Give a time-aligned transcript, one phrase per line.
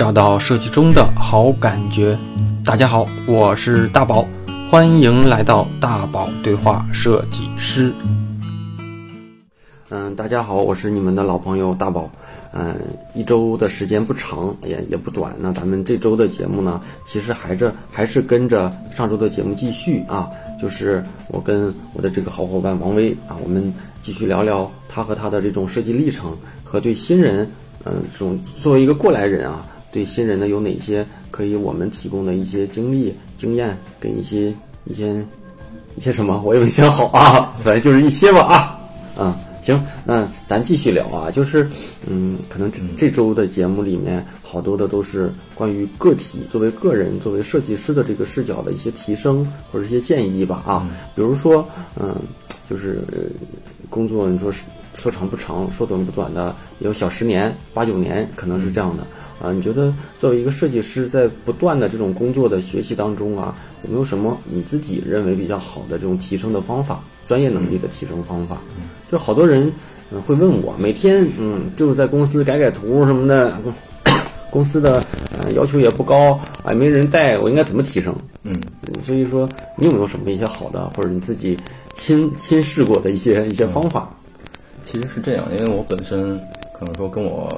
[0.00, 2.18] 找到设计中的好感觉。
[2.64, 4.26] 大家好，我是大宝，
[4.70, 7.92] 欢迎来到大宝对话设计师。
[9.90, 12.10] 嗯，大家好，我是你们的老朋友大宝。
[12.54, 12.74] 嗯，
[13.14, 15.34] 一周的时间不长，也也不短。
[15.38, 20.30] 那咱们这周的节目呢，其实还是还是跟着上周的节目继续啊。
[20.58, 23.70] 就是我跟我的这个好伙伴王威啊，我们
[24.02, 27.46] 继续聊聊他和他的这种设计历程，和对新人，
[27.84, 34.54] 嗯，这种作为一个过来人啊，对新人呢有哪些可以我们提供的一些经历、经验，跟一些
[34.84, 35.24] 一些
[35.96, 38.80] 一些什么，我也没想好啊，反正就是一些吧啊，
[39.18, 39.34] 嗯。
[39.62, 41.68] 行，那咱继续聊啊，就是，
[42.06, 51.62] 嗯，可能这这周的节目里面，好多的都是关于个体作为个人、作为设计师的这个视角的一些提升或者一些建议吧啊，比如说，
[52.00, 52.16] 嗯，
[52.70, 53.02] 就是
[53.90, 54.62] 工作，你说是
[54.94, 59.06] 说长不长，说短不短的，有小十年、八九年，可能是这样的
[59.40, 59.52] 啊。
[59.52, 67.02] 你觉得作为一个设计师，在不断的这种工作的学习当中啊，有没有什么你自己认为比较好的这种提升的方法？
[67.26, 68.60] 专业能力的提升方法，
[69.08, 69.72] 就好多人
[70.10, 73.56] 嗯会问我，每天嗯就是在公司改改图什么的，
[74.50, 75.00] 公司的
[75.38, 78.12] 呃要求也不高，啊没人带，我应该怎么提升？
[78.42, 78.60] 嗯，
[79.00, 81.56] 所以说你有没有什么一些好的，或者你自己
[81.94, 84.10] 亲亲试过的一些一些方法？
[84.82, 86.36] 其实是这样，因为我本身
[86.76, 87.48] 可能说跟我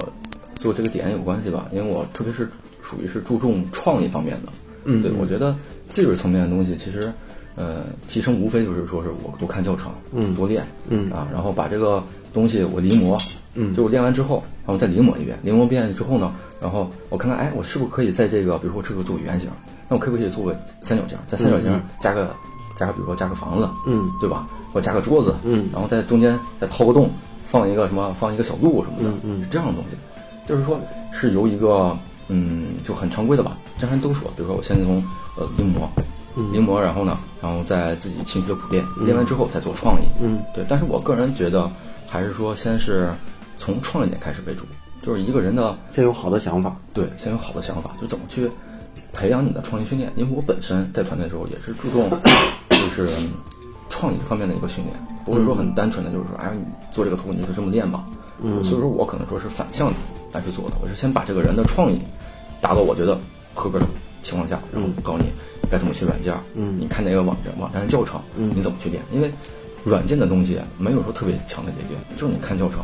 [0.62, 2.48] 做这个点有关系吧，因为我特别是
[2.80, 4.52] 属于是注重创意方面的，
[4.84, 5.54] 嗯，对我觉得
[5.90, 7.12] 技术层面的东西其实。
[7.54, 12.02] 呃，提升无非就是说是我多看教程，嗯，多练，嗯啊，然后把这个
[12.32, 13.22] 东西我临摹，
[13.54, 19.50] 嗯，就我练完之后，然后再临摹一遍，临摹遍之后呢，然后我看看，哎，我是不是可以在这个，比如说我这个做个圆形，
[19.86, 22.34] 那我可不可以做个三角形，在三角形加个
[22.74, 24.48] 加个，比如说加个房子，嗯，对吧？
[24.72, 27.10] 或加个桌子，嗯，然后在中间再掏个洞，
[27.44, 29.96] 放一个什么，放一个小鹿什么的，嗯，是这样的东西，
[30.52, 30.78] 就是说
[31.10, 31.96] 是由一个
[32.28, 35.02] 嗯就很常规的吧，这人都说，比如说我先从
[35.38, 35.88] 呃临摹。
[36.50, 40.04] 临摹，然后呢，然后再自己勤学苦练，练完之后再做创意。
[40.18, 40.64] 嗯，对。
[40.66, 41.70] 但是我个人觉得，
[42.08, 43.12] 还是说先是
[43.58, 44.64] 从创意点开始为主，
[45.02, 46.74] 就是一个人的先有好的想法。
[46.94, 48.50] 对，先有好的想法，就怎么去
[49.12, 50.10] 培养你的创意训练。
[50.16, 52.08] 因为我本身在团队的时候也是注重
[52.70, 53.10] 就是
[53.90, 54.96] 创意方面的一个训练，
[55.26, 58.06] 不会说很单纯的，就是说，哎，你做这个图你就这么练吧。
[58.40, 58.64] 嗯。
[58.64, 59.92] 所以说我可能说是反向的
[60.32, 62.00] 来去做的，我是先把这个人的创意
[62.60, 63.18] 达到我觉得
[63.54, 63.86] 合格的
[64.22, 65.26] 情况下，然后告诉你。
[65.70, 66.34] 该怎么去软件？
[66.54, 68.20] 嗯，你看哪个网站网站的教程？
[68.36, 69.02] 嗯，你怎么去练？
[69.10, 69.32] 因为
[69.84, 72.80] 软件的东西没有说特别强的捷径，就是你看教程，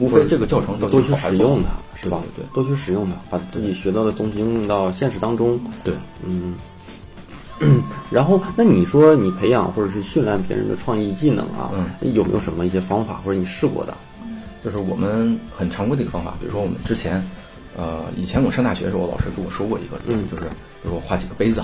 [0.00, 2.20] 无非这个教程多去使用它，是吧？
[2.34, 5.60] 对，多去使用它，把自己学到的东西应用到现实当中。
[5.84, 5.94] 对，
[6.24, 6.56] 嗯。
[8.10, 13.94] 然后，那你说你培养或者是训练别人的创意技能啊，有没有什么一些方法或者你试过的？
[14.64, 17.22] 就是我们很常规的一个方法，比如说我们之前，
[17.76, 21.62] 呃，以前我上大学的时候，老师跟我说过一个，嗯，就是比如说画几个杯子。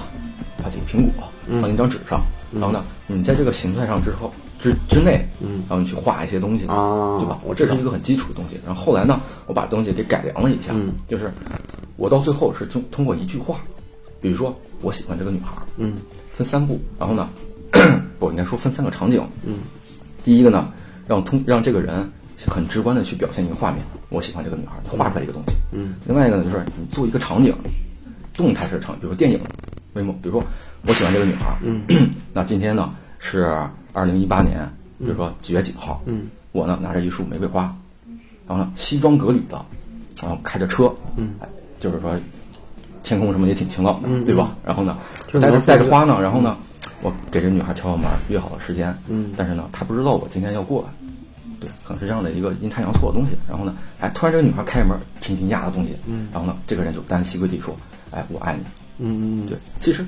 [0.63, 1.25] 画几个苹果
[1.63, 2.21] 放一张纸上，
[2.53, 4.31] 然后呢，你在这个形态上之后
[4.61, 7.41] 之之内，嗯，然后你去画一些东西，啊，对吧？
[7.47, 8.61] 我这是一个很基础的东西。
[8.67, 11.33] 然后后来呢，我把东西给改良了一下，嗯，就是
[11.97, 13.61] 我到最后是通通过一句话，
[14.21, 15.95] 比如说我喜欢这个女孩，嗯，
[16.31, 17.31] 分三步，然后呢，
[18.21, 19.61] 不应该说分三个场景，嗯，
[20.23, 20.71] 第一个呢，
[21.09, 22.07] 让通让这个人
[22.49, 27.55] 很直观的去表现一个画面，我喜欢这个女孩，画出来一个东西，嗯，另外一个呢，就是你做一个场景，
[28.35, 29.41] 动态式场，比如说电影。
[29.95, 30.15] 为么？
[30.23, 30.45] 比如说，
[30.87, 31.83] 我喜欢这个女孩儿，嗯，
[32.33, 33.59] 那今天呢是
[33.93, 37.63] 二零一八年，比如说几月几号，嗯，我呢拿着一束玫瑰花，
[38.47, 39.67] 然后呢西装革履的，
[40.23, 41.35] 然后开着车，嗯，
[41.81, 42.17] 就是说
[43.03, 44.55] 天空什么也挺晴朗的，对吧？
[44.65, 44.97] 然后呢
[45.41, 46.57] 带着带着花呢，然后呢
[47.03, 50.89] 我给这女孩敲敲门，约好了时间，嗯，但是呢她不知道我今天要过来，
[51.61, 53.37] 对，可能是这样的一个阴差阳错的东西。
[53.49, 57.77] 然后呢，哎，突然这个女孩开门，挺惊讶的东西，嗯，然后呢这个人就单膝跪地说，
[58.11, 58.63] 哎，我爱你。
[59.03, 60.05] 嗯嗯对，其实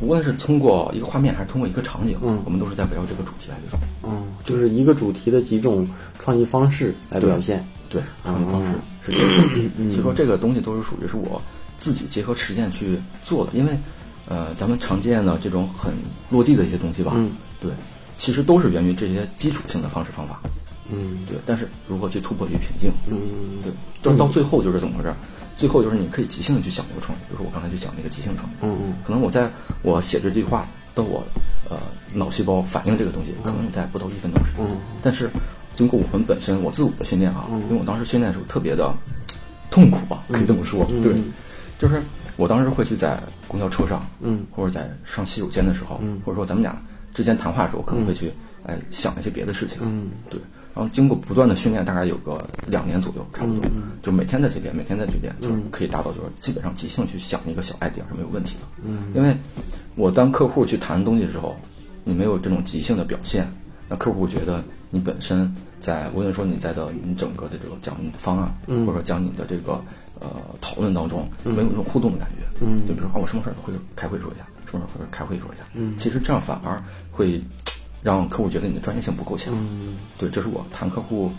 [0.00, 3.78] 无论是通过一个画面还是通过一个场景，嗯，我们都是在围绕这个主题来去走。
[4.02, 5.88] 嗯，就是一个主题的几种
[6.18, 7.64] 创意方式来表现。
[7.88, 8.72] 对，创意方式
[9.02, 9.92] 是这样。
[9.92, 11.40] 所以说这个东西都是属于是我
[11.78, 13.72] 自己结合实践去做的，因为
[14.26, 15.92] 呃，咱们常见的这种很
[16.28, 17.30] 落地的一些东西吧，嗯，
[17.60, 17.70] 对，
[18.16, 20.40] 其实都是源于这些基础性的方式方法。
[20.90, 21.36] 嗯，对。
[21.46, 22.92] 但是如何去突破一个瓶颈？
[23.08, 23.72] 嗯，对，
[24.02, 25.12] 就是到最后就是怎么回事？
[25.56, 29.48] 最后就是你可以即兴的去想这个创意，比如说我刚才去想那个即兴创意，嗯嗯，可能我在
[29.82, 30.66] 我写这句话
[30.96, 31.24] 的我
[31.70, 31.78] 呃
[32.12, 34.66] 脑细胞反应这个东西，可能在不到一分钟时间，
[35.00, 35.30] 但是
[35.76, 38.92] 经过我们本身我自我的训练啊，因为我当时训练的时候特别的
[39.70, 41.14] 痛苦吧，可以这么说，对，
[41.78, 42.02] 就是
[42.36, 46.76] 我当时会去在公交车上，嗯，或者在上洗手间的时候，嗯，或者说咱们俩
[47.14, 48.32] 之间谈话的时候，可能会去
[48.66, 50.40] 哎想一些别的事情，嗯，对，
[50.74, 53.70] 然后经过不断的训练，大概有个两年左右，差不多，
[54.02, 58.82] 就每天在去练，每天在去练，就是可以达到就是基本上即兴去想一个小 idea 是没有问题的。
[58.84, 59.36] 嗯，因为
[59.94, 61.56] 我当客户去谈东西的时候，
[62.02, 63.46] 你没有这种即兴的表现，
[63.88, 69.80] 那客户觉得你本身在无论说你在的你整个的这个讲你的方案，或者说讲你的这个
[70.18, 70.28] 呃
[70.60, 72.66] 讨论当中，没有一种互动的感觉。
[72.66, 75.62] 嗯，就比如说啊，我什么事儿会开会说一下，什么事儿会开会说一下。
[75.74, 76.82] 嗯，其实这样反而
[77.12, 77.40] 会。
[78.04, 79.52] 让客户觉得你的专业性不够强，
[80.18, 81.32] 对，这是我谈客户，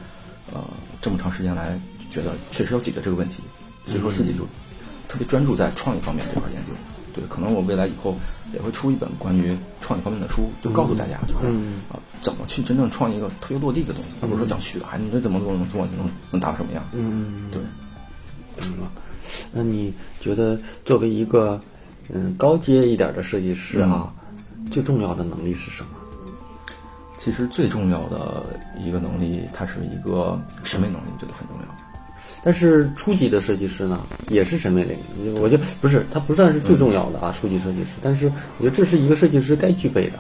[0.51, 0.59] 呃，
[1.00, 1.79] 这么长时间来
[2.09, 3.44] 觉得确实要解决这个问题，
[3.85, 4.44] 所以说自己就
[5.07, 6.73] 特别专注在创意方面这块研究。
[7.13, 8.17] 对，可能我未来以后
[8.51, 11.45] 也会出一本关于创意方面的书，就告诉大家就是
[11.88, 16.83] 啊，怎么去真正创一个特别落地的东西，而不是说讲虚的，哎，你这怎么做能做，你能能达到什么样？
[16.94, 17.61] 嗯，对。
[18.57, 18.73] 嗯，
[19.53, 21.61] 那你觉得作为一个
[22.09, 24.11] 嗯高阶一点的设计师啊，
[24.71, 25.89] 最重要的能力是什么？
[27.25, 28.44] 其实最重要的
[28.77, 31.75] 一个能力，它是一个审美能力，我觉得很重要。
[32.44, 34.00] 但是初级的设计师呢，
[34.30, 34.95] 也是审美类，
[35.42, 37.33] 我觉得不是，它不算是最重要的啊。
[37.36, 40.19] 初级设计师，但是我觉得这是一个设计师该具备的。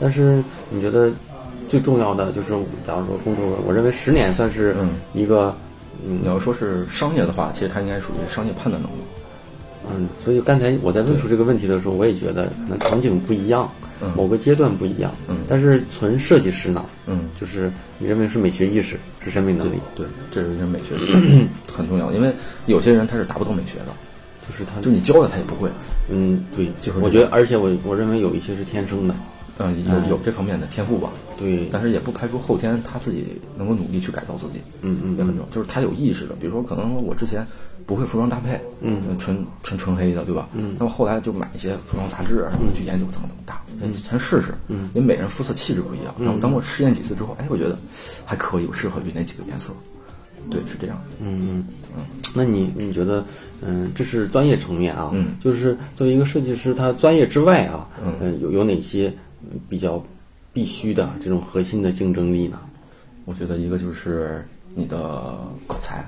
[0.00, 1.12] 但是你觉得
[1.68, 2.52] 最重要的就是，
[2.86, 4.74] 假如说工作，我认为十年算是
[5.12, 5.54] 一个，
[6.06, 8.96] 嗯，你要说是商业的话，其实它应该属于商业判断能力。
[9.90, 13.70] 嗯，所以刚才我在问出这个问题的时候，我也觉得可能场景不一样。
[14.14, 20.94] 某个阶段不一样，嗯，但是纯设计师呢，嗯，就是你认为是美学意识，是审美能力，对，这是一个美学
[21.72, 22.32] 很重要，因为
[22.66, 23.86] 有些人他是达不到美学的，
[24.46, 25.70] 就是他就你教他他也不会，
[26.10, 29.14] 嗯，对，就是我觉得，而且我我认为有一些是天生的，
[29.58, 37.46] 嗯，有有这方面的天赋吧，对，但是也不排除后天他自己能够努力去改造自己，嗯嗯，也很重要，就是他有意识的，比如说可能我之前。
[37.86, 40.48] 不会服装搭配，嗯，纯纯纯黑的，对吧？
[40.54, 46.12] 嗯，那么后来就买一些服装杂志啊什么的去研究怎么怎么搭，先先试试，嗯，因为每人肤色气质不一样。
[46.18, 47.78] 然后当我试验几次之后，哎，我觉得
[48.24, 49.72] 还可以，我适合于那几个颜色？
[50.50, 51.00] 对，是这样。
[51.20, 51.66] 嗯嗯
[51.96, 52.02] 嗯。
[52.34, 53.24] 那你你觉得，
[53.62, 59.12] 嗯，这是专业层面啊，嗯，就是作为一个设计师，他专业之外啊，嗯，有有哪些
[59.68, 60.04] 比较
[60.52, 62.58] 必须的这种核心的竞争力呢？
[63.24, 66.04] 我觉得一个就是你的口才。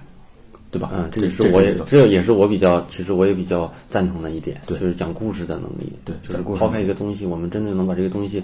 [0.70, 0.90] 对吧？
[0.92, 5.90] 嗯，这也是我也这也是我比较，其实我也比较赞同的一点，就是讲故事的能力。
[6.04, 8.42] 对，就是抛开一个东西，我们真正能把这个东西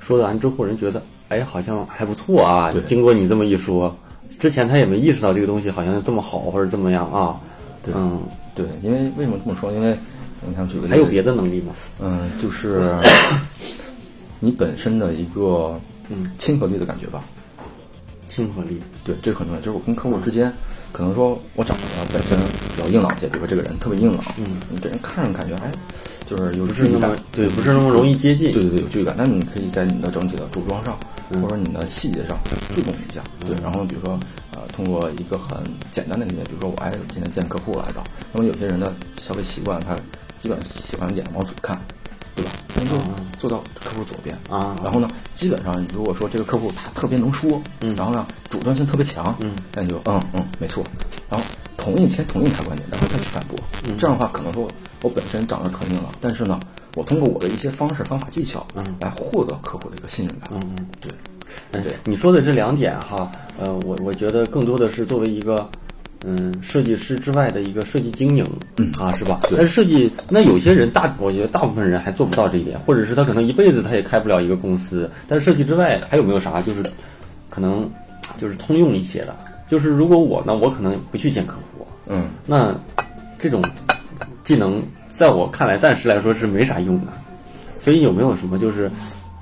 [0.00, 2.72] 说完之后，人觉得哎，好像还不错啊。
[2.86, 3.94] 经过你这么一说，
[4.40, 7.38] 之前他也没意识到这个东西好像这么好或者怎么样啊。
[7.82, 8.18] 对，嗯，
[8.54, 9.70] 对，因为为什么这么说？
[9.70, 9.94] 因为
[10.48, 11.74] 你看，举个还有别的能力吗？
[12.00, 12.90] 嗯，就是
[14.40, 15.78] 你本身的一个
[16.08, 17.22] 嗯亲和力的感觉吧。
[18.28, 19.60] 亲和力，对，这个很重要。
[19.60, 20.50] 就是我跟客户之间。
[20.92, 22.38] 可能说，我长得本身
[22.76, 25.72] 比较硬朗一些，比如说这个人特别硬朗，嗯，你给人看着感觉，哎，
[26.26, 29.14] 就是有距离感，对，不是那么容易接近，对对对，有距离感。
[29.16, 30.98] 那你可以在你的整体的着装上，
[31.30, 32.38] 或者说你的细节上
[32.74, 33.56] 注重一下，对。
[33.62, 34.20] 然后比如说，
[34.54, 35.56] 呃，通过一个很
[35.90, 39.96] 简单的理解，比如说我哎今天见客户来着，那么有些人的消费习惯，他
[40.38, 41.80] 基本喜欢脸往左看。
[42.34, 42.50] 对吧？
[42.74, 42.96] 能够
[43.38, 50.84] 做到客户左边啊，然后呢，基本上如果说这个客户他特别能说，嗯，然后呢，主观性特别强，嗯，那你就嗯嗯没错，
[51.28, 51.46] 然后
[51.76, 53.58] 同意先同意他观点，然后再去反驳，
[53.98, 54.66] 这样的话可能说
[55.02, 56.58] 我本身长得可硬了，但是呢，
[56.94, 65.68] 我通过我的一些方式方法技巧，嗯，来获得客户的一个信任感，嗯嗯，对，对，你说的这两点哈，呃，我我觉得更多的是作为一个。
[66.24, 69.40] 嗯，设计师之外的一个设计经营，嗯啊，是吧？
[69.48, 69.58] 对。
[69.58, 75.10] 但是设计，那有些人大，我觉得大部分人还做不到这一点，或者是他可能一辈子他也开不了一个公司。
[75.26, 76.62] 但是设计之外还有没有啥？
[76.62, 76.82] 就是
[77.50, 77.90] 可能
[78.38, 79.36] 就是通用一些的，
[79.68, 82.72] 就是如果我呢，我可能不去见客户，嗯，那
[83.38, 83.60] 这种
[84.44, 87.12] 技能在我看来暂时来说是没啥用的。
[87.80, 88.88] 所以有没有什么就是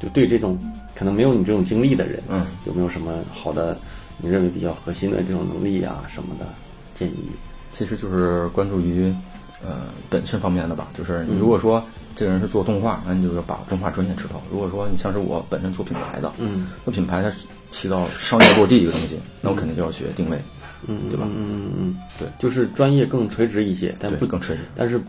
[0.01, 0.59] 就对这种
[0.95, 3.79] 可能没有你这种经历的人，嗯，有没有什么好的
[4.17, 6.47] 你认为比较核心的这种能力啊什么的？
[7.01, 7.31] 建议
[7.73, 9.11] 其实就是关注于，
[9.65, 10.89] 呃，本身方面的吧。
[10.97, 11.83] 就是你如果说
[12.15, 14.39] 这个人是做动画，那你就要把动画专业吃透。
[14.53, 17.33] 如果说你像是我本身做品牌的，嗯，那品牌它
[17.71, 20.39] 起到商业落地一个东西，那我肯定就要学定位，
[20.87, 21.25] 嗯，对吧？
[21.27, 25.01] 嗯嗯嗯，对，就是专业更垂直一些，但不更垂直，但是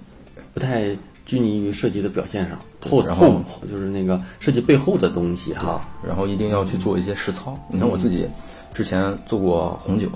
[0.53, 0.95] 不太
[1.25, 2.57] 拘泥于设计的表现上，
[2.89, 5.85] 后后就是那个设计背后的东西哈。
[6.07, 7.57] 然后一定要去做一些实操。
[7.69, 8.27] 你看我自己
[8.73, 10.07] 之前做过红酒。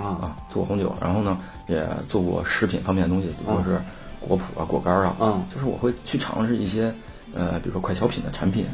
[0.00, 0.18] 啊。
[0.22, 3.80] 啊，做过红酒，然后呢，也做过食品方面的东西，比如说是
[4.20, 6.94] 果脯啊、果干啊，嗯，就是我会去尝试一些，
[7.34, 8.64] 呃，比如说快消品的产品，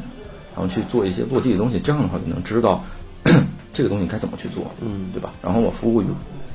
[0.55, 2.83] 然后去做一些落地的东西，这样的话就能知道
[3.73, 5.33] 这个东西该怎么去做，嗯，对吧？
[5.41, 6.05] 然后我服务于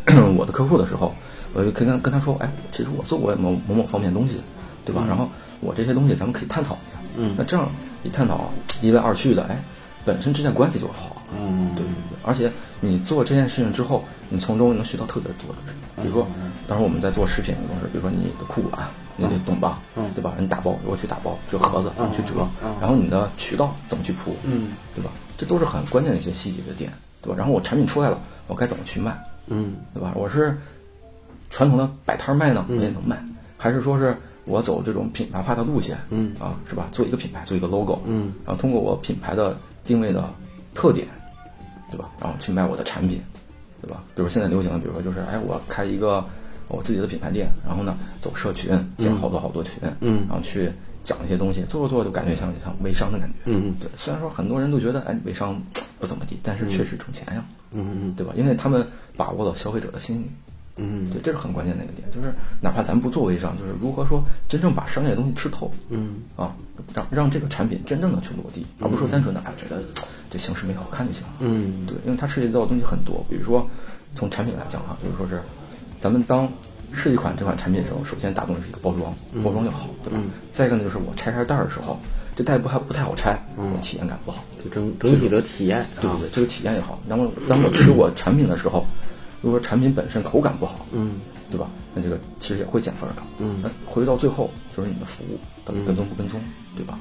[0.36, 1.14] 我的客户的时候，
[1.52, 4.40] 我就可以跟跟他说，哎，其实我做过某某某方面东西，
[4.84, 5.04] 对吧？
[5.08, 5.28] 然后
[5.60, 7.68] 我这些东西咱们可以探讨一下，嗯，那这样
[8.02, 8.50] 一探讨，
[8.82, 9.60] 一来二去的，哎，
[10.04, 12.18] 本身之间关系就好，嗯，对对对。
[12.22, 16.02] 而且你做这件事情之后，你从中能学到特别多的知识。
[16.02, 16.26] 比如说，
[16.68, 20.34] 当时我们在做食品的东西，比如说你的库管，你得懂吧，嗯对吧？
[20.38, 22.46] 你打包如何去打包，这盒子怎么去折，
[22.80, 25.10] 然后你的渠道怎么去铺，嗯对吧？
[25.38, 26.92] 这都是很关键的一些细节的点，
[27.22, 27.34] 对吧？
[27.36, 29.16] 然后我产品出来了，我该怎么去卖，
[29.46, 30.12] 嗯对吧？
[30.14, 30.56] 我是
[31.50, 33.22] 传统的摆摊儿卖呢，我也能卖，
[33.56, 34.14] 还是说是
[34.44, 36.88] 我走这种品牌化的路线，嗯啊，是吧？
[36.92, 40.28] 做一个品牌，做一个 logo，嗯，然后通过我品牌的定位的
[40.74, 41.06] 特点，
[41.90, 42.10] 对吧？
[42.20, 43.20] 然后去卖我的产品，
[43.82, 44.02] 对吧？
[44.14, 46.24] 比如现在流行的，比如说就是，哎，我开一个
[46.68, 50.70] 我自己的品牌店，然后呢走社群，建好多好多群，嗯然后去
[51.04, 53.88] 讲一些东西，做着做着就感觉像像微商的感觉，嗯对。
[53.96, 55.60] 虽然说很多人都觉得，哎，微商
[55.98, 58.32] 不怎么地，但是确实挣钱呀，嗯嗯对吧？
[58.36, 60.26] 因为他们把握了消费者的心理。
[60.78, 66.54] 嗯对，这是很关键的一个点，就是哪怕咱不做微商，就是如何说真正把商业的东西吃透，嗯啊，
[66.92, 69.82] 让让这个产品真正的去落地，而不是说单纯的啊觉得
[70.30, 71.32] 这形式美好看就行了。
[71.40, 73.68] 嗯对，因为它涉及到的东西很多，比如说
[74.14, 75.42] 从产品来讲哈，就是说是
[76.00, 76.48] 咱们当
[76.92, 79.14] 设计一款这款产品的时候，首先打动的是一个包装，
[79.44, 80.18] 包装要好，对吧？
[80.52, 81.98] 再一个呢，就是我拆开袋儿的时候，
[82.34, 84.42] 这袋不还不太好拆，我体验感不好。
[84.62, 86.98] 就整整体的体验，啊对对对，这个体验也好。
[87.08, 88.84] 然后当我吃我产品的时候，
[89.42, 91.70] 如果说产品本身口感不好，嗯对吧？
[91.94, 93.22] 那这个其实也会减分的。
[93.38, 96.40] 嗯那回到最后就是你的服务到底跟踪不跟踪，
[96.74, 96.98] 对吧？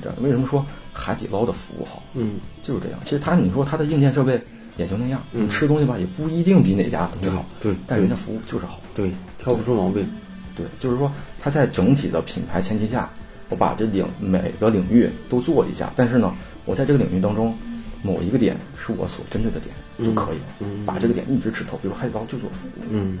[0.00, 0.22] 是这样。
[0.22, 2.02] 为什么说海底捞的服务好？
[2.14, 2.98] 嗯就是这样。
[3.04, 4.40] 其实它你说它的硬件设备
[4.76, 8.80] 也就那样，你吃东西吧也不一定比哪家东西好，对但是人家服务就是好。
[8.94, 10.08] 对，挑不出毛病，
[10.56, 13.10] 对，就是说它在整体的品牌前提下，
[13.48, 17.54] 我把这领每个领域都做一下，但是呢，我在这个领域当中。
[18.02, 21.76] 某一个点是我所针对的点就可以了，嗯把这个点一直吃透。
[21.82, 23.18] 比如海底捞就做服务，嗯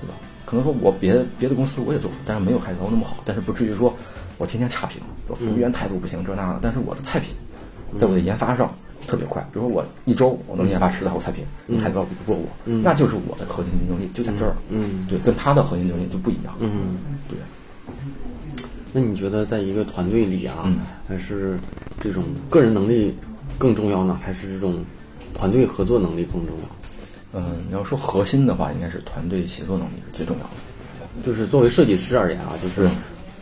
[0.00, 0.14] 对吧？
[0.46, 3.94] 可能说我别别的公司我也做服务，但是没有海底捞那么好，但是不至于说
[4.38, 6.58] 我天天差评，说服务员态度不行这那的。
[6.62, 7.34] 但是我的菜品，
[7.98, 8.72] 在我的研发上
[9.06, 11.44] 特别快，比如说我一周我能研发十道菜品，
[11.80, 12.48] 海底捞比不过我，
[12.82, 14.54] 那就是我的核心竞争力就在这儿。
[14.70, 16.54] 嗯对，跟他的核心竞争力就不一样。
[16.60, 16.96] 嗯。
[17.28, 17.38] 对。
[18.92, 21.58] 那你觉得在一个团队里啊，嗯还是
[22.00, 23.14] 这种个人能力
[23.58, 24.84] 更重要呢，还是这种
[25.34, 27.40] 团队合作能力更重要？
[27.40, 30.50] 嗯，你要说核心的话，应该是团队协作能力是最重要的。
[31.24, 32.88] 就是作为设计师而言啊，就是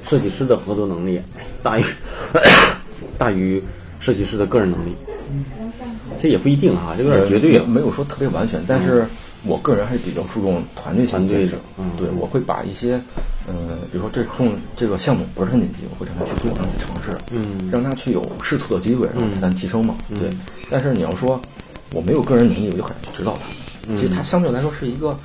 [0.04, 1.20] 设计师的合作能力
[1.62, 1.84] 大于
[3.18, 3.62] 大于
[4.00, 4.94] 设计师的个人能力。
[6.16, 9.04] 其实也不一定啊，这个有点绝对呃没没有说特别完全，但是
[9.44, 11.56] 我个人还是比较注重团队性建设。
[11.78, 13.00] 嗯对，我会把一些，
[13.46, 13.54] 呃，
[13.90, 19.96] 比如说这重这个项目不是很紧急，我会让他去做，让他去尝试，嗯，让他去有试错的机会，然后才能提升嘛。
[20.16, 20.30] 对，
[20.70, 21.40] 但是你要说
[21.92, 23.48] 我没有个人能力，我就很难去指导他。
[23.88, 25.18] 嗯其实他相对来说是一个，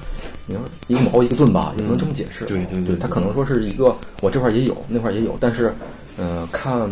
[0.48, 2.46] 你说一个矛一个盾吧，也不能这么解释。
[2.46, 5.74] 对对对对，他可能说是一个，我这块儿也有，那块儿也有，但是，
[6.18, 6.89] 呃，看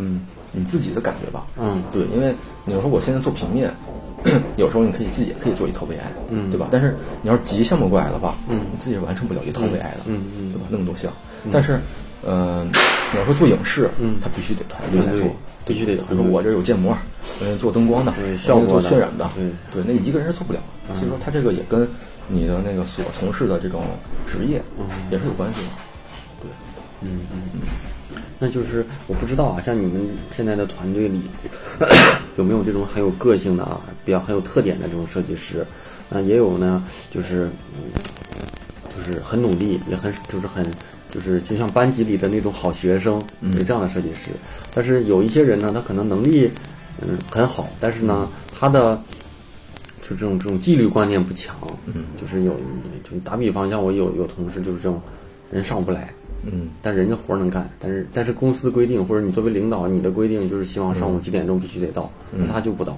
[0.52, 1.48] 你自己的感觉吧。
[1.60, 2.36] 嗯对，因为
[2.66, 3.74] 你要说我现在做平面，
[4.58, 5.96] 有时候你可以自己也可以做一套 VI，
[6.30, 6.68] 嗯对吧？
[6.72, 10.68] 但是你要是急项目过来的话，嗯，你自己完成不了一套 VI 的，嗯嗯对吧？
[10.70, 11.12] 那么多项，
[11.52, 11.80] 但是，
[12.28, 12.68] 嗯，
[13.14, 15.28] 你要说做影视，嗯，它必须得团队来做，
[15.66, 16.96] 必须得比如说我这有建模，
[17.42, 20.60] 有人做灯光的，对做效果的渲染的，对对，那一个人是做不了，
[20.94, 21.88] 所以说他这个也跟
[22.28, 23.86] 你的那个所从事的这种
[24.26, 24.62] 职业
[25.12, 25.68] 也是有关系的，
[26.42, 26.50] 对。
[27.02, 27.62] 嗯嗯嗯。
[28.38, 31.22] 那就是我不知道啊，像你们现在的团队里
[32.38, 35.66] 有没有这种很有个性的啊，比较很有特点的这种设计师？
[36.10, 37.92] 那，也有呢，就是嗯，
[38.96, 40.66] 就是很努力，也很就是很
[41.10, 44.30] 就是就像班级里的那种好学生，有这样的设计师。
[44.74, 46.52] 但是有一些人呢，他可能能力
[47.02, 49.02] 嗯很好，但是呢，他的
[50.08, 51.56] 就这种这种纪律观念不强，
[51.88, 52.54] 嗯，就是有
[53.04, 55.02] 就打比方，像我有有同事就是这种
[55.52, 56.14] 人上不来，
[56.46, 62.96] 嗯但人家活儿能干，但是但是公司规定或者你作为领导，你的规定就是希望上午几点钟必须得到，那他就不到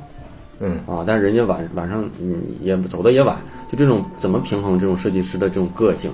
[0.59, 1.05] 嗯啊。
[1.07, 3.37] 但是人家晚晚上嗯也走的也晚，
[3.71, 6.11] 就这种怎么平衡这种设计师的这种个性？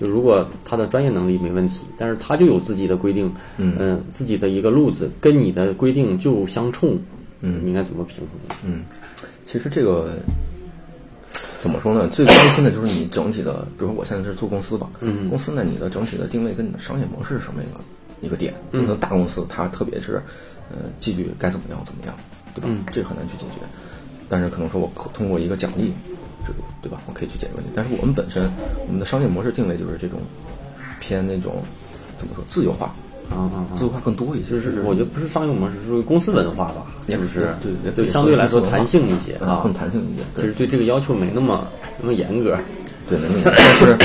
[0.00, 6.96] 就如果他的专业能力没问题，但是他就有自己的规定，嗯自己的一个路子跟你的规定就相冲，
[7.40, 8.56] 嗯你应该怎么平衡？
[8.64, 8.82] 嗯，
[9.52, 10.16] 其实这个
[11.58, 12.08] 怎么说呢？
[12.08, 17.78] 最关心的就是你整体的，比如说我现在是做公司吧，嗯公司呢，你的整体的定位跟你的商业模式是什么一个
[18.22, 18.54] 一个点？
[18.70, 20.22] 可能大公司它特别是
[20.70, 22.14] 呃纪律该怎么样怎么样，
[22.54, 22.68] 对吧？
[22.70, 23.60] 嗯这个很难去解决。
[24.26, 25.92] 但是可能说我可通过一个奖励
[26.46, 27.02] 制度，对吧？
[27.06, 27.70] 我可以去解决问题。
[27.74, 28.50] 但是我们本身
[28.86, 30.18] 我们的商业模式定位就是这种
[30.98, 31.62] 偏那种
[32.16, 32.94] 怎么说自由化，
[33.32, 33.74] 啊啊啊！
[33.74, 34.50] 自由化更多一些。
[34.50, 37.48] 就是我觉得不是商业模式，是属于公司文化吧，也是不是？
[37.60, 40.22] 对也对，相对来说弹性一些啊，嗯更弹性一些。
[40.36, 41.66] 其实对这个要求没那么
[42.00, 42.56] 那么严格。
[43.08, 43.52] 对，能明白。
[43.80, 43.98] 但是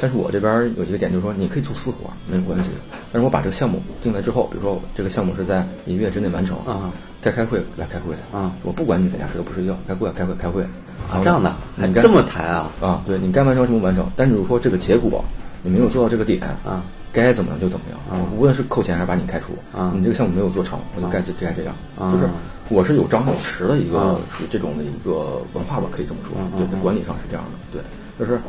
[0.00, 2.70] 但是我这边有一个点，就是说你可以做私活没有关系，
[3.12, 10.62] 但是我把这个项目定了之后，比如说这个项目是在一个月之内完成啊，该开会来开会啊，我不管你在家睡觉不睡觉，该过来开会开会
[11.10, 15.24] 啊，这样的你这么谈啊啊，对你该完成什么完成，但是如果说这个结果
[15.62, 22.10] 你没有做到这个点啊，该怎么样就怎么样啊，无论是扣钱还是把你开除啊，你这个项目没有做成，我就该这该这样，啊。
[22.10, 22.28] 就是
[22.68, 24.16] 我是有张有弛的一个啊。
[24.30, 27.82] 属于这种的一个文化吧，可以这么说对，在管理上是这样的，对，
[28.18, 28.40] 就是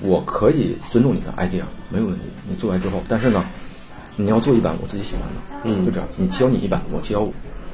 [0.00, 3.44] 我可以尊重你的 idea 没有问题，你做完之后，但是呢，
[4.16, 5.84] 你要做一版我自己喜欢的，嗯。
[5.84, 7.28] 就这样，你提交你一版，我提交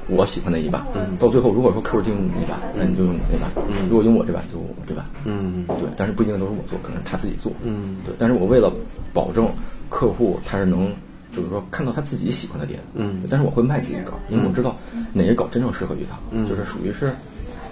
[0.08, 1.16] 我喜欢的一版，嗯。
[1.16, 3.88] 到最后如果说客户定用你那版，那你就用你那版，嗯。
[3.88, 5.64] 如果用我这版就这版，嗯。
[5.78, 7.98] 对，但是不一定都是我做，可能他自己做，嗯。
[8.04, 8.72] 对，但是我为了
[9.12, 9.48] 保证
[9.88, 10.92] 客户他是能，
[11.32, 13.22] 就是说看到他自己喜欢的点，嗯。
[13.28, 14.76] 但是我会卖自己的稿，因为我知道
[15.12, 16.46] 哪些稿真正适合于他，嗯。
[16.46, 17.14] 就是属于是，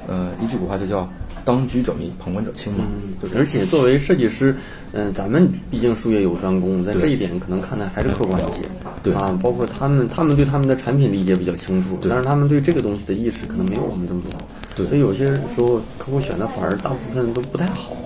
[0.07, 1.09] 呃，一句古话就叫
[1.45, 3.39] 当局者迷，旁观者清嘛，嗯对。
[3.39, 4.55] 而且作为设计师，
[4.93, 8.61] 嗯、咱们毕竟术业有专攻，在这一点可能看的还是客观一些。
[9.03, 9.13] 对。
[9.15, 12.09] 啊，包括他们，他们对他们的产品理解比较清楚，对。
[12.09, 14.41] 但是他们对这个东西的意识可能没有我们这么多。
[14.77, 14.87] 对。
[14.87, 17.97] 所以有些时候客户选的反而大部分都不太好，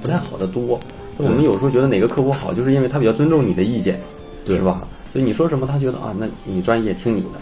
[0.00, 0.80] 不太好的多。
[1.18, 4.00] 我们有时候觉得哪个客户好，就是因为他比较尊重你的意见，
[4.44, 4.86] 对是吧？
[5.12, 7.40] 所以你说什么，他觉得啊，那你专业听你的，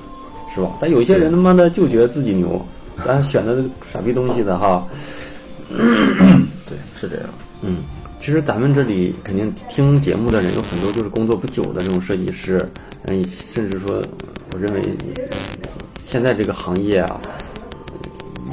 [0.55, 0.71] 是吧？
[0.81, 2.65] 但有些人他妈的就觉得自己牛，
[3.05, 4.87] 咱选的傻逼东西的哈。
[5.69, 7.27] 对，是这样，
[7.63, 7.79] 嗯，
[8.21, 12.65] 其实咱们这里肯定听节目的人有很多就是工作不久的这种设计师，
[13.07, 14.01] 嗯，甚至说，
[14.53, 14.83] 我认为
[16.05, 17.21] 现在这个行业啊，
[18.37, 18.53] 嗯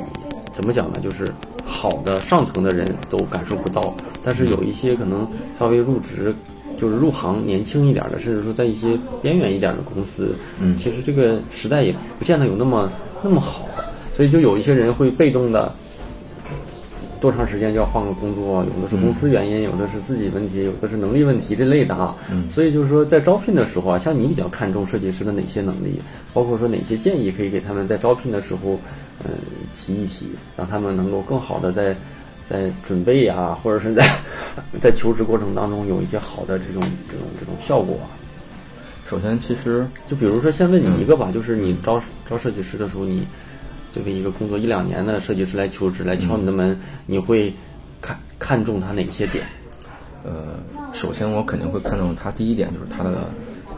[0.54, 1.00] 怎么讲呢？
[1.00, 1.32] 就是
[1.64, 5.28] 好的上层的人都感受不到，但是有一些可能
[5.60, 6.34] 稍微入职。
[6.80, 13.70] 就是入行年轻一点的，甚至说在一些边缘一点的公司，嗯其实这个时代也不见得有那么那么好，
[14.16, 15.72] 所以就有一些人会被动的
[17.20, 22.16] 多长时间就要换个工作，有的是公司原因，有的是自己问题，有的是能力问题这类的啊。
[22.32, 26.02] 嗯所以就是说，在招聘的时候啊，像你比较看重设计师的哪些能力，
[26.34, 28.80] 包括说哪些建议可以给他们在招聘的时候，
[29.24, 29.30] 嗯、
[29.76, 30.26] 提一提，
[30.58, 31.96] 让他们能够更好的在
[32.46, 34.06] 在准备啊，或者是在
[34.82, 38.10] 在求职过程当中有一些好的这种这种这种效果啊。
[39.06, 43.26] 首先其实就比如说，先问你一个吧，就是你招招设计师的时候，你
[43.92, 47.54] 作为一个工作一两年的设计师来求职来敲你的门，你会
[48.02, 49.46] 看看重他哪些点？
[50.24, 50.60] 呃，
[50.94, 53.30] 首先我肯定会看重他第一点就是他的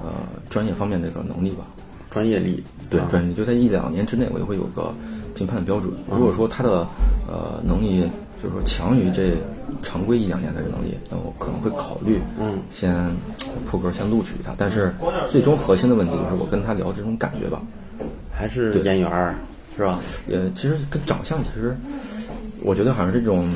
[0.03, 0.11] 呃
[0.49, 1.65] 专业方面的一个能力吧，
[2.11, 4.93] 专业力，对，啊专业就在一两年之内，我就会有个
[5.33, 5.91] 评判的标准。
[6.11, 6.85] 如果说他的
[7.27, 8.07] 呃能力
[8.43, 9.37] 就是说强于这
[9.81, 12.93] 常规一两年的能力，那我可能会考虑嗯先
[13.65, 14.53] 破格先录取他。
[14.57, 14.93] 但是
[15.29, 17.61] 最终核心的问题就是我跟他聊这种感觉吧，
[18.29, 19.33] 还是对眼缘儿，
[19.77, 19.97] 是吧？
[20.27, 21.73] 也其实跟长相其实，
[22.61, 23.47] 我觉得好像是这种，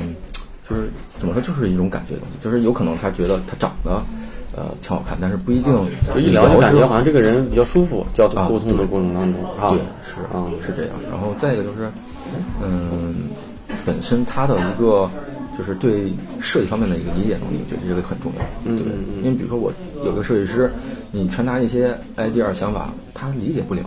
[0.66, 4.02] 就是怎么说，就是一种感觉的东西，就是有可能他觉得他长得
[4.56, 5.70] 呃挺好看，但是不一定
[6.14, 10.94] 就一聊就感觉好像这个人比较舒服，交啊沟通的过程当中，啊，对，是啊，是这样。
[11.10, 11.90] 然后再一个就是，
[12.62, 13.14] 嗯，
[13.88, 15.10] 本身他的一个
[15.56, 18.98] 就是对设计方面的一个理解能力，我觉得这个很重要，嗯对不对？
[19.22, 19.72] 因为比如说我
[20.04, 20.70] 有个设计师，
[21.10, 23.80] 你传达一些 idea 想法，他理解不了，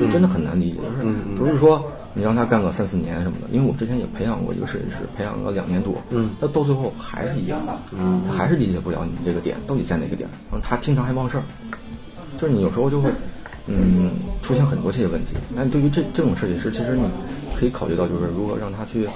[0.00, 0.78] 就真的很难理解。
[0.80, 1.80] 就是不是说
[2.14, 7.60] 你让他干个三四年什么的，因为我之前也培养过一个设计师，培养了两年多，嗯，他到最后还是一样，
[7.92, 11.44] 嗯他还是理解不了你这个点到底在哪个点，然后他经常还忘事儿，
[12.36, 13.08] 就是你有时候就会，
[13.68, 14.10] 嗯，
[14.42, 15.34] 出现很多这些问题。
[15.54, 17.02] 那对于这这种设计师，其实你
[17.54, 19.06] 可以考虑到，就是如何让他去，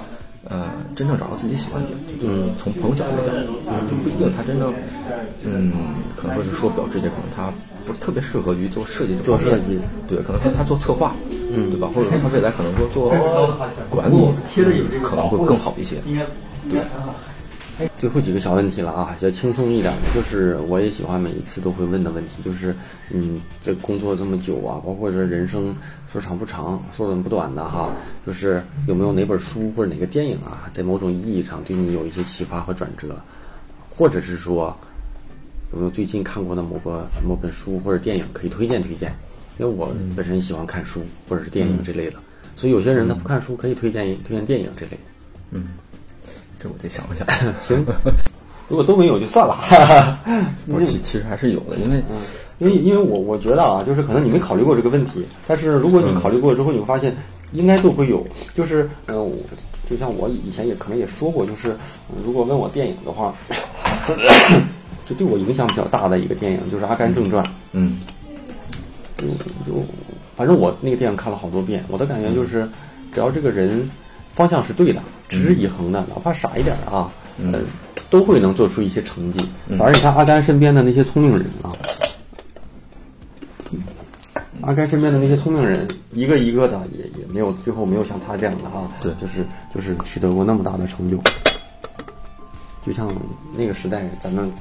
[0.47, 1.97] 呃，真正找到自己喜欢的点。
[2.21, 3.35] 就就是从朋友角度来讲，
[3.67, 4.73] 嗯，就不一定他真正，
[5.43, 5.73] 嗯，
[6.15, 7.51] 可能说是说比较直接，可能他
[7.85, 9.49] 不是特别适合于做设计这方面。
[9.49, 11.89] 做设计对，可能说他做策划，嗯对吧？
[11.93, 13.09] 或者说他未来可能说做
[13.89, 14.27] 管理，
[15.01, 15.97] 可能会更好一些。
[16.69, 16.79] 对，
[17.97, 22.75] 最后几个小问题了啊，比较轻松一点的，就是我也喜欢每一次都会问的问题，就是
[23.09, 25.75] 你这工作这么久啊，包括这人生
[26.11, 27.91] 说长不长，说短不短的哈，
[28.25, 33.19] 就是有没有哪本书或者哪个电影啊，在某种意义上对你有一些启发和转折，
[33.89, 34.75] 或者是说
[35.71, 39.13] 有没有最近看过的某个某本书或者电影可以推荐推荐？
[39.59, 42.17] 因为我本身喜欢看书或者是电影这类的，
[42.55, 44.97] 所以有些人他不看书，可以推荐推荐电影这类。
[45.51, 45.67] 嗯，
[46.63, 47.27] 这我得想一想。
[47.59, 47.85] 行，
[48.69, 49.53] 如果都没有就算了。
[50.67, 52.01] 我其其实还是有的，因为
[52.59, 57.13] 因为因为我我觉得啊，就是可能你没考虑过这个问题，但是如果你考虑过之后，你会发现
[57.51, 58.25] 应该都会有。
[58.55, 59.31] 就是嗯、
[59.89, 63.33] 就像我以前也可能也说过，就是、呃如果问我电影的话，
[65.05, 67.43] 就对我影响比较大的一个电影就是《阿甘正传》。
[67.73, 67.99] 嗯
[69.17, 69.83] 就就
[70.35, 72.67] 反正我那个电影看了好多遍，我的感觉就是，
[73.13, 73.89] 只要这个人
[74.33, 77.61] 方向是对的，持之以恒的，哪怕傻一点儿啊，嗯呃，
[78.09, 79.39] 都会能做出一些成绩。
[79.77, 81.71] 反而你看阿甘身边的那些聪明人啊，
[84.61, 91.21] 阿甘身边的那些聪明人，一个一个的也也没有最后没有像他这样的啊，对就是就是取得过那么大的成就。
[92.81, 93.13] 就像
[93.55, 94.51] 那个时代，咱们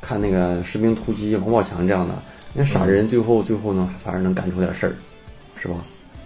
[0.00, 2.14] 看那个《士兵突击》王宝强这样的，
[2.54, 4.94] 那傻人最后最后呢，反而能干出点事儿，
[5.56, 5.74] 是吧？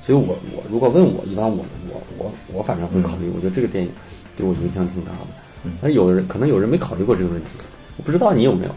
[0.05, 3.91] 所以我我如果问我，一般我我我我反正会考虑，我觉得这个电影
[4.37, 5.71] 对我影响挺大的。
[5.81, 7.53] 但是有的人可能有人没考虑过这个问题，
[7.97, 8.71] 我不知道你有没有。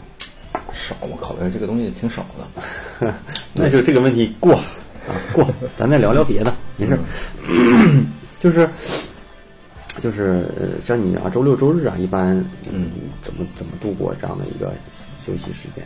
[0.72, 3.14] 少，我考虑这个东西挺少的。
[3.52, 4.64] 那就这个问题过啊
[5.34, 7.00] 过，咱再聊聊别的，没事儿。
[8.40, 8.70] 就是
[10.02, 12.38] 就是呃，像你啊，周六周日啊，一般
[12.72, 14.72] 嗯怎么怎么度过这样的一个
[15.22, 15.84] 休息时间？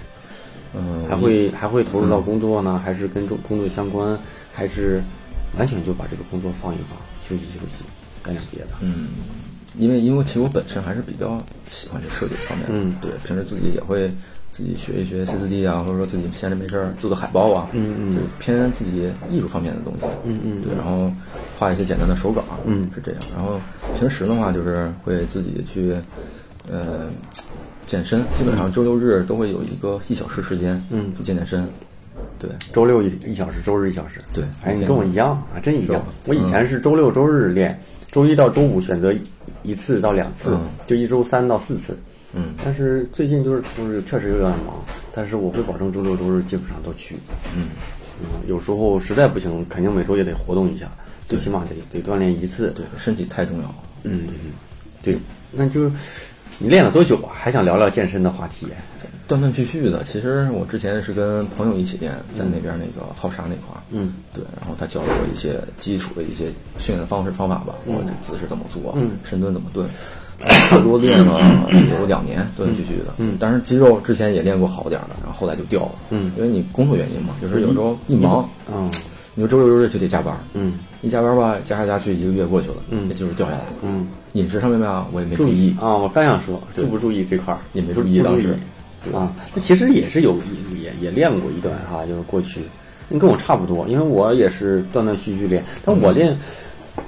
[0.75, 4.17] 嗯，还会还会投入到工作呢，还是跟工工作相关，
[4.53, 5.01] 还是
[5.57, 7.83] 完全就把这个工作放一放，休息休息，
[8.23, 8.67] 干点别的？
[8.81, 9.09] 嗯，
[9.77, 14.07] 因为因为其实我本身还是比较喜欢这设计方面的，嗯对，平时自己也会
[14.51, 21.11] 自己学一学 C 4 D 啊，或者说自己闲着没事儿做做海报啊，嗯嗯就是偏自己艺术方面的东西，嗯嗯对，然后
[21.57, 23.59] 画一些简单的手稿，嗯是这样，然后
[23.97, 25.95] 平时的话就是会自己去，
[26.69, 27.09] 呃。
[27.87, 31.67] 健身基本上周六日都会有一个一小时时间，嗯去健健身，
[32.41, 34.19] 对，周六一一小时，周日一小时。
[34.33, 36.03] 对哎，你跟我一样啊，真一样。
[36.25, 37.79] 我以前是周六周日练，
[38.11, 39.13] 周一到周五选择
[39.61, 41.95] 一次到两次嗯，就一周三到四次。
[42.33, 47.15] 嗯但是最近就是就是确实有点忙，但是我会保证周六周日基本上都去。
[47.55, 47.67] 嗯
[48.21, 50.89] 嗯，有时候实在不行，肯定每周也得活动一下，
[51.27, 52.71] 最起码得得锻炼一次。
[52.75, 53.75] 对，身体太重要了。
[54.03, 54.51] 嗯嗯，
[55.03, 55.19] 对，
[55.51, 55.91] 那就
[56.61, 57.33] 你练了多久啊？
[57.33, 58.67] 还想聊聊健身的话题？
[59.27, 64.13] 断断续续的，其实我之前是跟朋友一起练，在那边那个浩沙那块儿，嗯。
[64.33, 69.87] 对，然后他教了我一些基础的一些训练方式方法吧，我这姿势怎么做，嗯深蹲怎么蹲，
[70.69, 71.39] 差不多练了
[71.99, 73.37] 有两年，断断续续的，嗯。
[73.39, 76.31] 但是肌肉之前也练过好点儿的，然后后来就掉了，嗯。
[76.37, 78.91] 因为你工作原因嘛，就是有时候一忙，嗯
[79.33, 85.97] 你说周六周日就得加班，嗯一加班吧，加来加去一个月过去了，嗯这肌肉掉下来了，嗯，饮食上面吧，我也没注注意，啊！
[85.97, 88.55] 我刚想说对注不注意这块儿，也没注意当时
[89.03, 89.33] 不注意啊。
[89.55, 90.37] 那其实也是有
[90.75, 92.61] 也也也练过一段哈，就是过去，
[93.09, 96.37] 你跟我差不多，因为我也是断断续续练，但我练，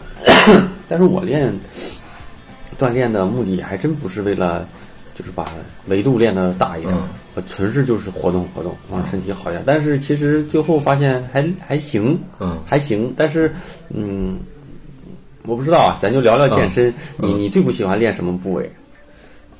[0.89, 1.53] 但是我练
[2.79, 4.67] 锻炼的目的还真不是为了，
[5.13, 5.47] 就是把
[5.87, 9.63] 维度练的大一点，嗯我纯是就是活动活动，让身体好一点。
[9.65, 13.13] 但是其实最后发现还还行，嗯还行。
[13.17, 13.53] 但是
[13.89, 14.37] 嗯，
[15.45, 16.93] 我不知道啊，咱就聊聊健身。
[17.17, 18.71] 你你最不喜欢练什么部位？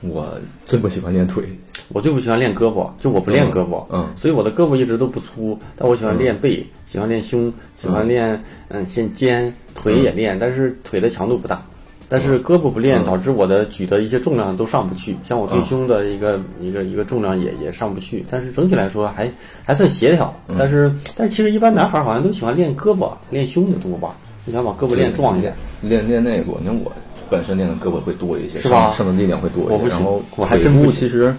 [0.02, 1.46] 我最不喜欢练腿，
[1.88, 11.66] 我最不喜欢练胳膊，就我不练胳膊，嗯嗯所以我的胳膊一直都不粗，但我喜欢练背，喜欢练胸，喜欢练嗯，先肩，腿也练，但是腿的强度不大，
[12.10, 13.06] 但是胳膊不练，嗯。
[13.06, 19.30] 导致我的举的一些重量都上不去，像我推嗯胸的一个、一个一个重量也也上不去，但是整体来说还
[19.66, 20.56] 还算协调，嗯。
[20.60, 25.54] 但是但是其实一般男孩好像都喜欢练胳膊、练胸的多吧，就想把胳膊练壮一点。
[25.82, 26.92] 练练那个，你看我
[27.30, 28.92] 本身练的胳膊会多一些，是吧？
[28.92, 29.90] 上上的力量会多一些。
[29.90, 31.34] 然后我还腿真不其实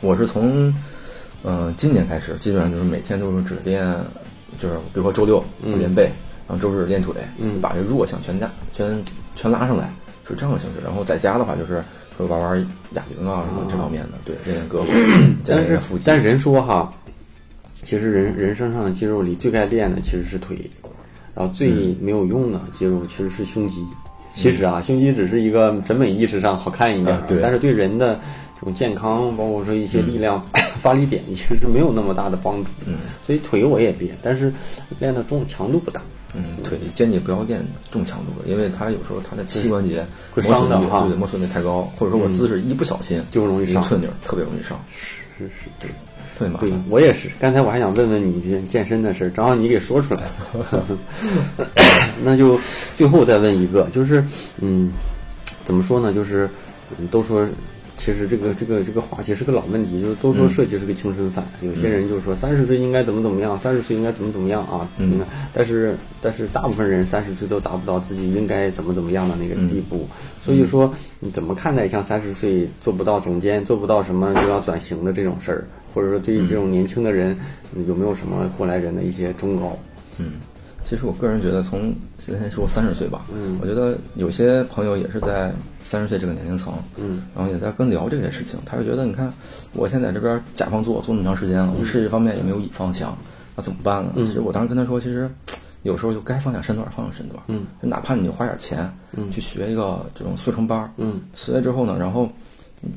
[0.00, 0.72] 我是从
[1.42, 3.84] 呃今年开始，基本上就是每天都是只练，
[4.58, 6.04] 就是比如说周六练背，
[6.48, 7.60] 然后周日练腿，嗯。
[7.60, 9.02] 把这弱项全加全
[9.36, 9.92] 全拉上来，
[10.26, 10.84] 是这样的形式。
[10.84, 11.82] 然后在家的话就是
[12.16, 12.58] 会玩玩
[12.92, 15.80] 哑铃啊什么这方面的，对，练练胳膊，但是。
[16.04, 16.92] 但是人说哈，
[17.82, 20.58] 其实人人身上的肌肉里最该练的其实是腿，
[21.34, 23.84] 然后最没有用的肌肉其实是胸肌。
[24.32, 28.14] 其实啊，胸肌只是一个审美意识上好看一点对但是对人的
[28.60, 30.40] 这种健康，包括说一些力量、
[30.78, 32.70] 发力点，其实是没有那么大的帮助。
[32.86, 34.52] 嗯，所以腿我也练，但是
[35.00, 36.00] 练的重强度不大。
[36.34, 45.88] 嗯，腿建议不要练重强度的，因为它有时候它的膝关节会磨损率，对对，磨损率太高，或者说我姿势一不小心就容易伤一寸劲儿，特别容易伤，是是是，对。
[45.88, 45.94] 对
[46.38, 46.84] 特别麻烦。
[46.88, 50.22] 我也是，刚才我还想问问你健健身的事儿，正好你给说出来
[50.54, 50.86] 了，
[52.24, 52.58] 那就
[52.94, 54.24] 最后再问一个，就是
[54.58, 54.90] 嗯，
[55.66, 56.14] 怎么说呢？
[56.14, 56.48] 就是
[56.98, 57.46] 嗯，都说
[58.02, 65.20] 其实这个这个这个话题是个老问题，就是都说设计是个青春饭，有些人就说三十岁应该怎么怎么样，三十岁应该怎么怎么样啊，嗯，
[65.52, 70.08] 但是但是大部分人三十岁都达不到自己应该怎么怎么样的那个地步，
[70.40, 75.64] 所以说你怎么看待像三十岁做不到总监，做不到什么就要转型的这种事儿？
[75.92, 77.36] 或者说对于这种年轻的人，
[77.86, 79.78] 有没有什么过来人的一些忠告？
[80.18, 80.34] 嗯，
[80.90, 83.56] 其实我个人觉得，从现在说三十岁吧，嗯。
[83.62, 85.52] 我觉得有些朋友也是在
[85.84, 89.32] 三十岁这个年龄层，嗯，然后也在跟聊这些事情，他就觉得，你看
[89.72, 93.16] 我现在这边甲方做做那么长时间了，我事业方面也没有乙方强，
[93.54, 94.14] 那怎么办呢？
[94.16, 94.26] 嗯。
[94.26, 95.30] 其实我当时跟他说，其实
[95.84, 99.30] 有时候就该放下身段放下身段，嗯，就哪怕你花点钱，嗯。
[99.30, 102.28] 去学一个这种速成班，嗯，学了之后呢，然后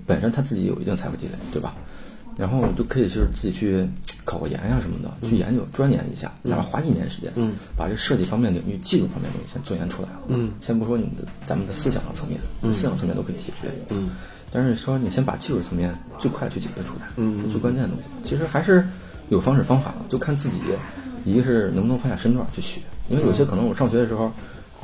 [0.08, 1.76] 本身他自己有一定财富积累，对吧？
[2.38, 3.88] 然后就可以就是自己去
[4.26, 10.22] 考个研呀什么的，去研究钻研一下，哪怕花一年时间，嗯，把这设计方面领域、技术方面的东西先钻研出来了。
[10.28, 12.40] 嗯，先不说你的咱们的思想上层面，
[12.74, 13.70] 思想层面都可以解决。
[13.90, 14.12] 嗯，
[14.52, 18.88] 但是说你先把技术层面最快去解决出来，嗯最关键的东西，其实还是
[19.30, 19.92] 有方式方法。
[19.92, 20.62] 的，就看自己，
[21.26, 24.26] 一个是能不能放下身段去学，因为有些可能我上学的时候，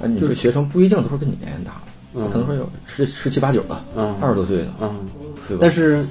[0.02, 1.82] 啊，你这个学生不一定都是跟你年龄大
[2.14, 4.16] 的，可能说有十十七八九的，嗯。
[4.22, 5.10] 二十多岁的，嗯，
[5.48, 5.60] 对吧？
[5.62, 6.06] 但是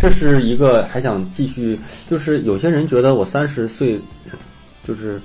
[0.00, 4.00] 这是一个还想继续，就是有些人觉得我三十岁
[4.82, 5.20] 就是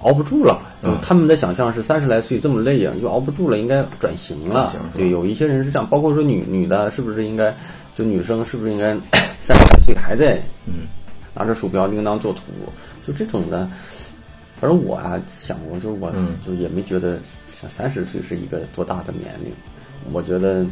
[0.00, 4.66] 熬不住了，嗯他们的想象是三十来岁这么累啊，就熬不住了，应该转型了。
[4.66, 7.54] 型对，有一些人是这样，包括说女女的，是不是应该
[7.94, 8.92] 就女生是不是应该
[9.40, 10.88] 三十来岁还在嗯
[11.34, 12.42] 拿着鼠标叮当做图，
[13.04, 13.70] 就这种的。
[14.58, 17.20] 反正我啊想过，就是我嗯就也没觉得
[17.60, 19.52] 像三十岁是一个多大的年龄。
[20.12, 20.64] 我觉得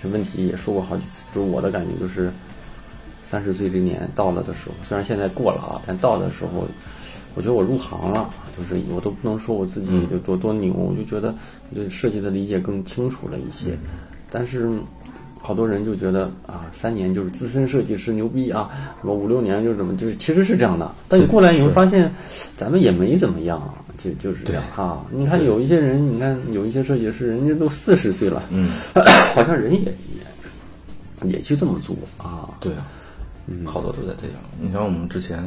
[0.00, 2.32] 这问题也说过好几次，就是我的感觉就是
[3.24, 6.66] 三十岁这年到了的时候，虽然现在过了啊，但到的时候，
[7.34, 11.34] 我觉得我入行了，就是我都不能说我自己嗯就多多牛，我就觉得
[11.74, 13.78] 对设计的理解更清楚了一些，嗯
[14.30, 14.70] 但是。
[15.46, 18.68] 好多人就觉得啊，三年就是资深设计师牛逼啊，
[19.00, 20.90] 什么五六年就是怎么，就是其实是这样的。
[21.06, 22.12] 但你过来你会发现，
[22.56, 25.06] 咱们也没怎么样啊，就就是这样啊。
[25.12, 28.70] 你看有一些人，你看有一些设计师，人家都四十岁了，嗯，
[29.36, 29.92] 好像人也
[31.22, 32.50] 也也去这么做啊。
[32.58, 32.84] 对啊，
[33.46, 34.36] 嗯好多都在这样。
[34.58, 35.38] 你像我们之前，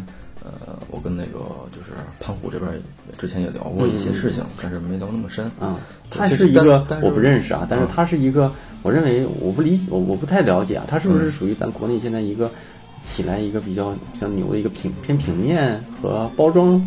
[0.45, 1.39] 呃，我跟那个
[1.75, 2.79] 就是潘虎这边也
[3.17, 5.75] 之前也聊过一些事情，但是没聊那么深啊，
[6.09, 8.49] 对他是一个是我不认识啊，但是嗯他是一个，
[8.81, 12.49] 我认为我不理解，我我不太了解啊，它是不是嗯属于咱国内现在一个
[13.01, 16.79] 起来一个比较比较牛的一个平偏平面和包装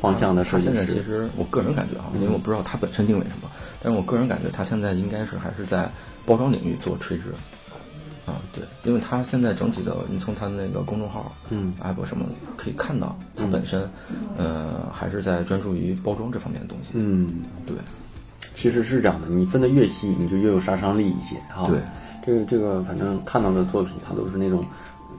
[0.00, 1.04] 方向的设计他现在其师？
[1.04, 3.50] 实我个人感觉啊，因为我不知道它本身定位什么，
[3.82, 5.90] 但是我个人感觉它现在应该是还是在
[6.24, 7.24] 包装领域做垂直。
[8.26, 12.26] 啊，对，因为它现在整体的，你从他那个公众号、嗯 app 什么
[12.58, 13.88] 可以看到，它本身，
[14.36, 16.90] 呃，还是在专注于包装这方面的东西。
[16.92, 17.26] 嗯，
[17.64, 17.74] 对，
[18.54, 21.66] 其实是这样的，你分的越细，你就越有杀伤力一些哈。
[21.66, 21.80] 对，
[22.24, 24.64] 这个这个，反正看到的作品，它都是那种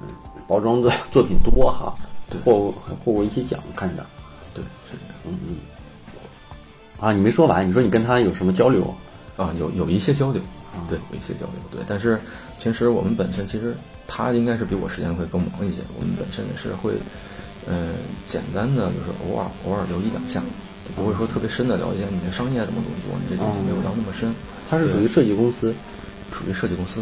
[0.01, 0.07] 嗯
[0.47, 1.95] 包装的作品多哈，
[2.29, 4.05] 对获还获过一些奖，看着。
[4.53, 5.15] 对，是这样。
[5.25, 5.55] 嗯嗯。
[6.99, 8.93] 啊，你没说完，你说你跟他有什么交流？
[9.37, 10.41] 啊，有有一些交流，
[10.89, 11.81] 对，有一些交流，对。
[11.87, 12.19] 但是
[12.59, 13.73] 平时我们本身其实
[14.05, 16.91] 他应该是比我时间会更忙一些，我们本身也是会，
[17.69, 17.93] 呃，
[18.25, 20.41] 简单的就是偶尔偶尔留一两下，
[20.83, 24.33] 就不会说特别深的了解你的商业怎么怎么做，你这东西没有到那么深。
[24.69, 25.73] 他是属于设计公司，
[26.33, 27.01] 属于设计公司，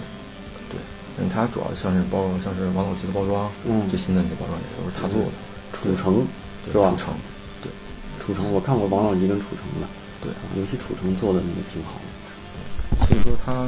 [0.69, 0.75] 对，
[1.17, 5.31] 因为它主要像是包像是王老吉的包装，嗯最新的那些包装也都是他做的，
[5.71, 6.27] 楚城
[6.65, 6.91] 对是吧？
[6.91, 7.13] 楚城，
[7.63, 7.71] 对
[8.19, 9.87] 楚城，我看过王老吉跟楚城的，
[10.21, 13.07] 对啊，尤其楚城做的那个挺好的。
[13.07, 13.67] 所以说它，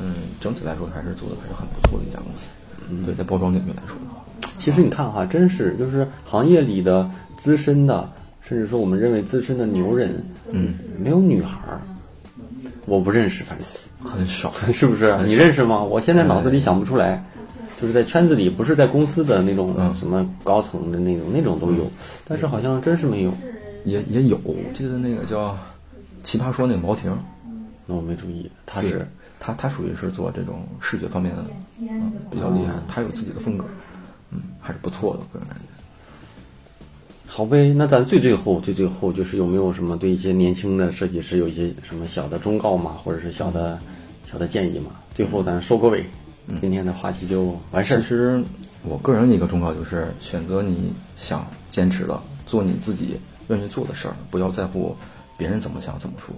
[0.00, 2.50] 嗯，整体来说还是做的还是很不错的一家公司，
[2.88, 3.96] 嗯对，在包装领域来说，
[4.60, 8.08] 其实你看哈，真是就是行业里的资深的，
[8.42, 11.80] 甚至说我们认为资深的牛人，嗯，没有女孩儿，
[12.86, 13.66] 我不认识，反正
[14.08, 15.16] 很少， 是不是？
[15.24, 15.82] 你认识吗？
[15.82, 17.24] 我现在脑子里想不出来，
[17.80, 19.94] 就是在圈子里，不是在公司的那种嗯。
[19.96, 21.90] 什么高层的那种，那种都有，
[22.28, 23.32] 但是好像真是没有。
[23.84, 25.56] 也也有，我记得那个叫
[26.22, 27.16] 奇葩说那个毛婷，
[27.86, 31.46] 那我没注意，他是他他属于是做这种视觉方面的，
[31.80, 33.64] 嗯，比较厉害，他有自己的风格，
[34.30, 35.64] 嗯，还是不错的，个人感觉。
[37.26, 37.72] 好呗。
[37.74, 43.78] 那咱最最后最最后就是有没有什么对一些年轻的设计师有一些什么小的忠告嘛，或者是小的
[44.30, 44.92] 小的建议嘛？
[45.14, 46.04] 最后咱收个尾，
[46.60, 48.00] 今天的话题就完事儿。
[48.00, 48.42] 其实
[48.82, 54.96] 我个人的一个忠告就是，选择你想坚持的，做你自己愿意做的事儿，不要在乎
[55.36, 56.34] 别人怎么想怎么说。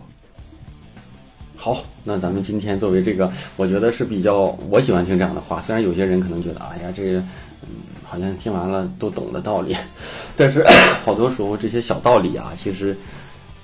[1.63, 5.63] 好，那咱们今天作为这个，我觉得是比较我喜欢听这样的话。
[5.63, 7.21] 虽然有些人可能觉得，哎呀，这个
[7.61, 7.69] 嗯，
[8.03, 9.77] 好像听完了都懂的道理，
[10.37, 10.67] 但是
[11.05, 12.97] 好多时候这些小道理啊，其实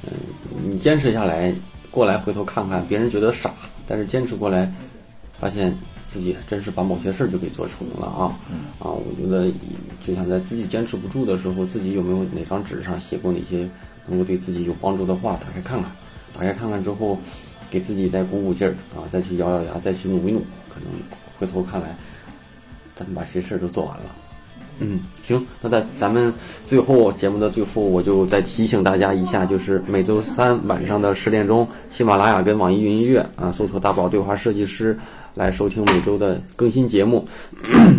[0.05, 0.13] 嗯，
[0.65, 1.53] 你坚持下来，
[1.91, 3.51] 过来回头看看，别人觉得傻，
[3.85, 4.73] 但是坚持过来，
[5.37, 8.31] 发现自己真是把某些事儿就给做成了啊。
[8.79, 9.51] 啊，我觉得
[10.07, 13.69] 就像在自己坚持不住的时候，自己有没有哪张纸上写过哪些
[14.07, 15.91] 能够对自己有帮助的话，打开看看，
[16.33, 17.19] 打开看看之后，
[17.71, 20.91] 给自己再鼓鼓劲儿啊，再去咬咬牙，再去努一努，可能
[21.39, 21.97] 回头看来，
[22.95, 24.05] 咱们把这些事儿都做完了。
[24.81, 26.33] 嗯，行，那在咱们
[26.65, 34.97] 最后节目的最后，我就再提醒大家一下，就是每周三晚上的十点钟，喜马拉雅跟网易云音乐啊，搜索“大宝对话设计师”
[35.35, 37.27] 来收听每周的更新节目。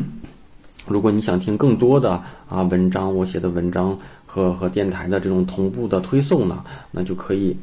[0.88, 2.12] 如果你想听更多的
[2.48, 7.56] 啊文章，我写的文章和和电台的这种同步的推送呢，那就可以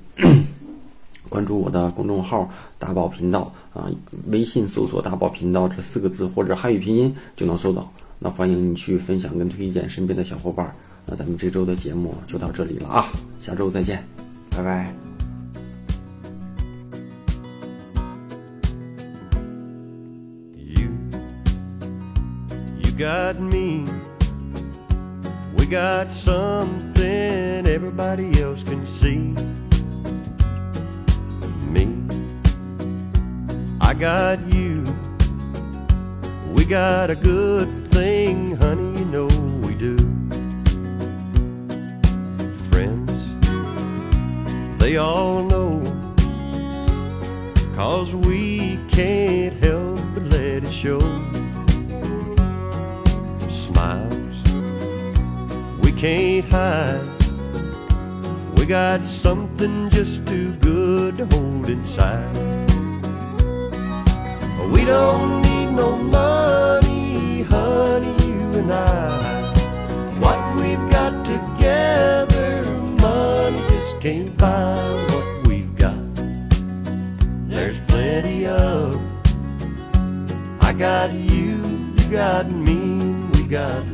[1.28, 3.90] 关注我的公众号“大宝频道”啊，
[4.28, 7.90] 微信搜索“大宝频道”这四个字或者汉语拼音就能搜到。
[8.18, 10.72] 那欢迎你去分享跟推荐身边的小伙伴。
[11.04, 14.02] 那咱们这周的节目就到这里了啊，下周再见，
[14.50, 14.92] 拜拜。
[20.56, 20.88] You,
[22.82, 23.86] you got me.
[25.58, 29.34] We got something everybody else can see.
[33.86, 34.82] I got you.
[36.56, 39.28] We got a good thing, honey, you know
[39.62, 39.96] we do.
[42.68, 43.12] Friends,
[44.80, 45.80] they all know.
[47.76, 50.98] Cause we can't help but let it show.
[53.48, 54.36] Smiles,
[55.84, 57.08] we can't hide.
[58.58, 62.75] We got something just too good to hold inside.
[64.86, 69.10] Don't need no money, honey, you and I.
[70.20, 72.62] What we've got together,
[73.02, 75.98] money just can't buy what we've got.
[77.48, 78.94] There's plenty of.
[80.60, 81.56] I got you,
[81.98, 83.84] you got me, we got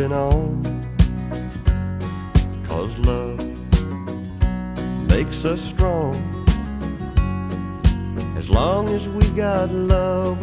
[0.00, 0.62] keeping on.
[2.66, 3.38] Cause love
[5.08, 6.16] makes us strong.
[8.38, 10.38] As long as we got love,